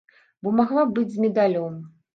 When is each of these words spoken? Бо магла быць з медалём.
Бо 0.47 0.53
магла 0.61 0.87
быць 0.97 1.09
з 1.19 1.23
медалём. 1.27 1.79